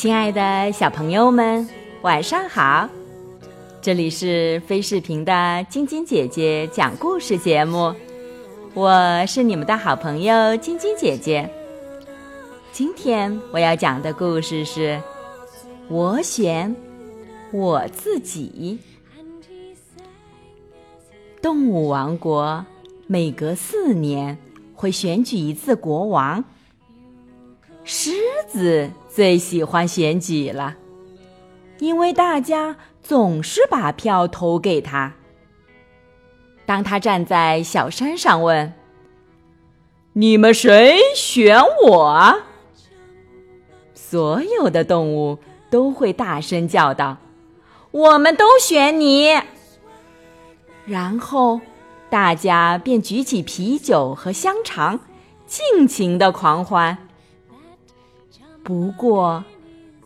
[0.00, 1.68] 亲爱的小朋友们，
[2.00, 2.88] 晚上好！
[3.82, 7.94] 这里是飞视频的晶晶姐姐讲故事节目，
[8.72, 11.46] 我是你们的好朋友晶晶姐姐。
[12.72, 14.96] 今天我要讲的故事是
[15.90, 16.74] 《我选
[17.52, 18.78] 我自己》。
[21.42, 22.64] 动物王国
[23.06, 24.38] 每隔四年
[24.74, 26.42] 会选举一次国王。
[27.84, 28.12] 狮
[28.48, 30.76] 子最喜欢选举了，
[31.80, 35.14] 因为大家总是把票投给他。
[36.64, 38.72] 当他站在小山上问
[40.14, 42.42] ：“你们谁选我？”
[43.92, 45.38] 所有的动物
[45.68, 47.16] 都会大声叫道
[47.90, 49.40] ：“我们都选你！”
[50.86, 51.60] 然后，
[52.08, 55.00] 大家便举起啤酒和香肠，
[55.46, 56.96] 尽情的狂欢。
[58.62, 59.44] 不过，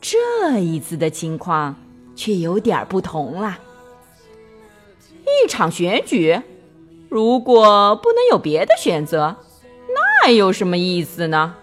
[0.00, 1.76] 这一次的情况
[2.16, 3.58] 却有点不同了。
[5.24, 6.40] 一场选举，
[7.08, 9.36] 如果不能有别的选择，
[10.22, 11.56] 那有什么意思呢？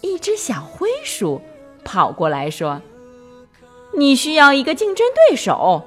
[0.00, 1.42] 一只小灰鼠
[1.84, 2.80] 跑过来说
[3.96, 5.82] ：“你需要一个竞争对手，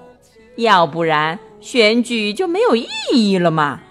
[0.58, 3.82] 要不然选举就没有意义了嘛。”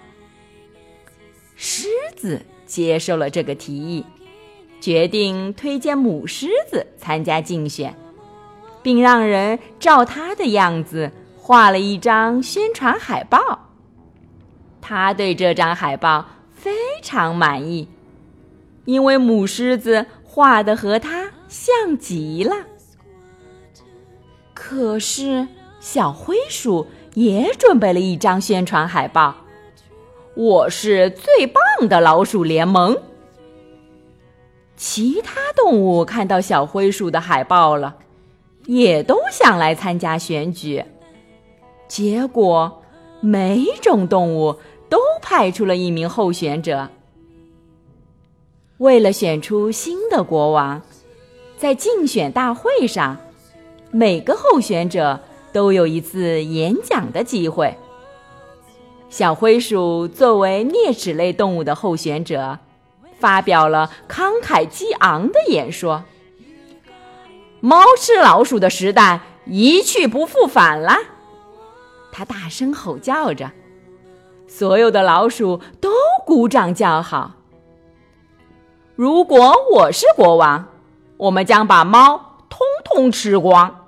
[1.57, 4.05] 狮子接受了这个提议。
[4.83, 7.95] 决定推荐母狮子参加竞选，
[8.81, 13.69] 并让人照他的样子画了一张宣传海报。
[14.81, 16.71] 他对这张海报非
[17.01, 17.87] 常满意，
[18.83, 22.53] 因为母狮子画的和他像极了。
[24.53, 25.47] 可是
[25.79, 29.33] 小灰鼠也准备了一张宣传海报
[30.35, 32.97] ：“我是最棒的老鼠联盟。”
[34.85, 37.95] 其他动物看到小灰鼠的海报了，
[38.65, 40.83] 也都想来参加选举。
[41.87, 42.83] 结果，
[43.21, 44.57] 每种动物
[44.89, 46.89] 都派出了一名候选者。
[48.79, 50.81] 为了选出新的国王，
[51.57, 53.17] 在竞选大会上，
[53.89, 55.21] 每个候选者
[55.53, 57.73] 都有一次演讲的机会。
[59.09, 62.59] 小灰鼠作为啮齿类动物的候选者。
[63.23, 66.03] 发表了慷慨激昂的演说。
[67.61, 70.97] 猫吃老鼠的时代一去不复返了，
[72.11, 73.49] 他大声吼叫着，
[74.45, 75.89] 所有的老鼠都
[76.25, 77.35] 鼓掌叫好。
[78.97, 80.67] 如果我是国王，
[81.15, 83.85] 我们将把猫通通吃光。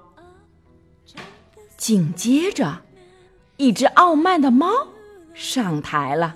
[1.76, 2.78] 紧接着，
[3.58, 4.70] 一只傲慢的猫
[5.34, 6.36] 上台了。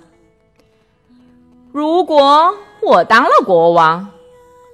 [1.72, 4.08] 如果我当了国王，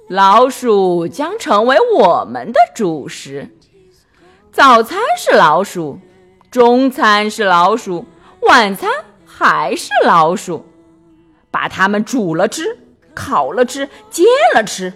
[0.07, 3.49] 老鼠将成为我们的主食。
[4.51, 5.99] 早餐是老鼠，
[6.49, 8.05] 中餐是老鼠，
[8.41, 8.89] 晚餐
[9.25, 10.65] 还是老鼠。
[11.51, 12.77] 把它们煮了吃，
[13.13, 14.25] 烤了吃，煎
[14.55, 14.93] 了吃。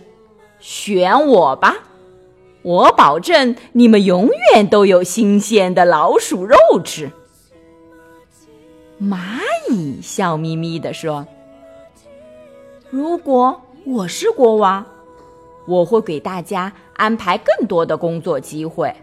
[0.60, 1.76] 选我吧，
[2.62, 7.12] 我保证你们永远都有新鲜的老鼠肉吃。
[9.02, 9.40] 蚂
[9.70, 11.28] 蚁笑眯眯地说。
[12.92, 14.86] 如果我是国王，
[15.66, 18.94] 我会给大家安排更多的工作机会，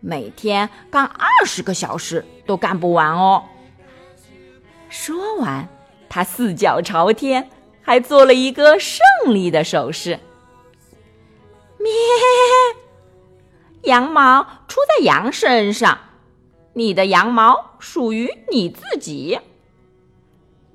[0.00, 3.44] 每天干二十个小时都干不完哦。
[4.88, 5.68] 说完，
[6.08, 7.50] 他四脚朝天，
[7.82, 10.18] 还做了一个胜利的手势。
[11.76, 11.90] 咩，
[13.82, 15.98] 羊毛出在羊身上，
[16.72, 19.38] 你的羊毛属于你自己。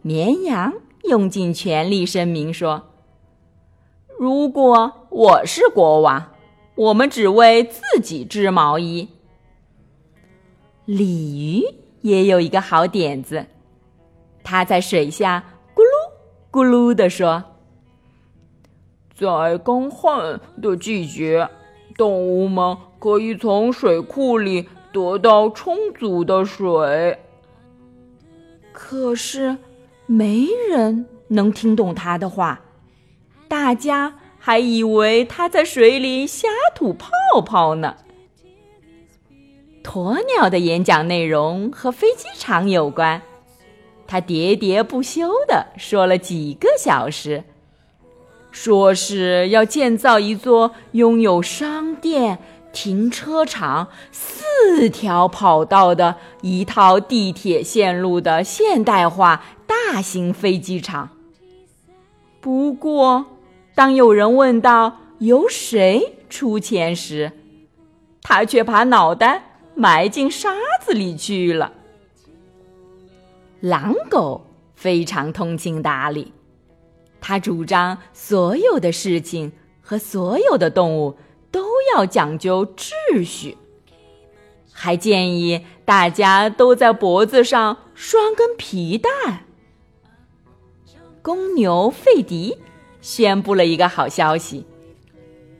[0.03, 0.71] 绵羊。
[1.07, 2.90] 用尽全力声明说
[4.18, 6.31] ：“如果我是国王，
[6.75, 9.10] 我们只为自己织毛衣。”
[10.86, 11.63] 鲤鱼
[12.02, 13.46] 也有一个好点子，
[14.44, 15.44] 它在水下
[15.75, 16.12] 咕噜
[16.52, 17.44] 咕噜地说
[19.13, 21.48] ：“在干旱的季节，
[21.98, 27.19] 动物们可以从水库里得到充足的水。”
[28.74, 29.56] 可是。
[30.07, 32.62] 没人能听懂他的话，
[33.48, 37.10] 大家还以为他在水里瞎吐泡
[37.44, 37.96] 泡呢。
[39.84, 43.22] 鸵鸟的演讲内容和飞机场有关，
[44.06, 47.44] 他喋喋不休地说了几个小时，
[48.51, 52.40] 说是要建造一座拥有商店、
[52.72, 59.44] 停车场、四条跑道的一套地铁线路的现代化。
[59.92, 61.10] 大型飞机场，
[62.42, 63.26] 不过，
[63.76, 67.32] 当有人问到由谁出钱时，
[68.22, 70.50] 他却把脑袋埋进沙
[70.84, 71.72] 子里去了。
[73.62, 76.34] 狼狗非常通情达理，
[77.22, 79.52] 他主张所有的事情
[79.82, 81.16] 和所有的动物
[81.52, 83.58] 都要讲究秩序，
[84.74, 89.44] 还建议大家都在脖子上拴根皮带。
[91.25, 92.56] 公牛费迪
[93.01, 94.63] 宣布了一个好消息，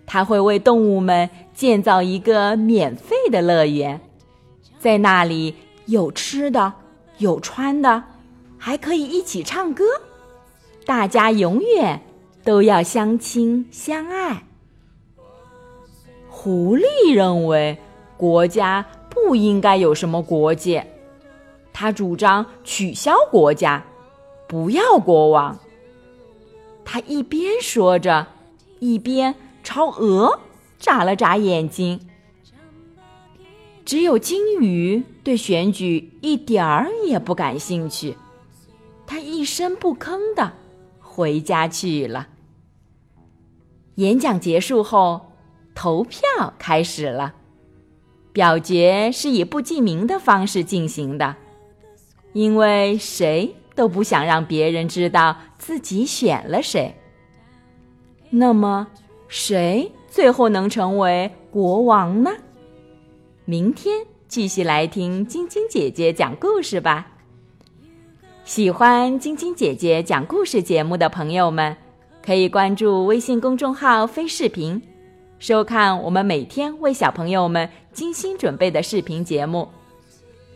[0.06, 4.00] 他会为动物们建造一个免费的乐园，
[4.77, 5.56] 在那里
[5.88, 6.71] 有吃的。
[7.17, 8.03] 有穿的，
[8.59, 9.85] 还可以一起唱歌，
[10.85, 12.00] 大家永远
[12.44, 14.44] 都要相亲相爱。
[16.29, 17.75] 狐狸认为
[18.17, 20.85] 国家不应该有什么国界，
[21.73, 23.83] 他主张取消国家，
[24.47, 25.59] 不要国王。
[26.83, 28.27] 他一边说着，
[28.80, 30.39] 一边朝鹅
[30.77, 32.00] 眨了眨眼睛。
[33.83, 38.18] 只有金鱼对选举一点儿也不感兴趣，
[39.06, 40.53] 他一声不吭的
[41.00, 42.27] 回家去了。
[43.95, 45.31] 演讲结束后，
[45.74, 46.21] 投票
[46.57, 47.36] 开始了。
[48.33, 51.36] 表决是以不记名的方式进行的，
[52.33, 56.95] 因为谁都不想让别人知道自己选了谁。
[58.30, 58.88] 那么，
[59.27, 62.31] 谁最后能成为国王呢？
[63.45, 67.12] 明天继续来听晶晶姐姐讲故事吧。
[68.44, 71.75] 喜欢晶晶姐姐讲故事节目的朋友们，
[72.25, 74.81] 可以关注微信公众号“飞视频”，
[75.39, 79.68] 收看我们每天为小朋友们精心准备的视频节目。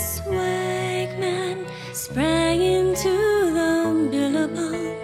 [0.00, 3.14] Swagman, sprang into
[3.58, 4.96] the billabong.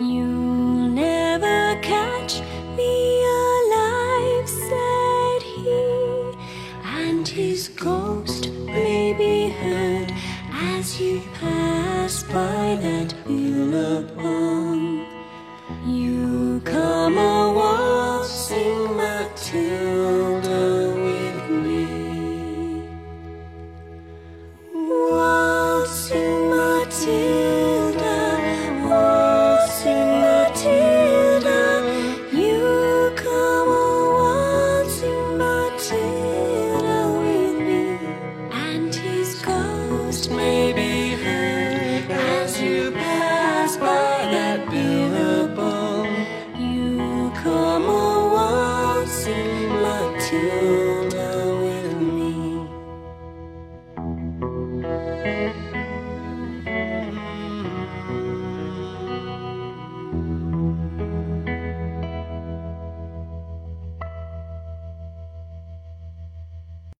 [0.00, 2.40] You'll never catch
[2.76, 6.32] me alive, said he,
[6.84, 10.12] and his ghost may be heard
[10.52, 15.06] as you pass by that billabong.
[15.86, 16.19] You
[50.30, 50.79] to